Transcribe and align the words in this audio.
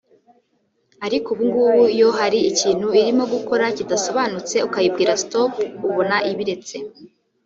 Ariko 1.05 1.27
ubungubu 1.31 1.83
iyo 1.95 2.09
hari 2.19 2.39
ikintu 2.51 2.87
irimo 2.99 3.23
gukora 3.33 3.63
kidasobanutse 3.77 4.55
ukayibwira 4.67 5.13
stop 5.23 5.53
ubona 5.87 6.15
ibiretse 6.31 6.75